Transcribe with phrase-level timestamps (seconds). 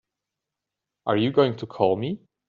[1.05, 2.21] Are you going to call me?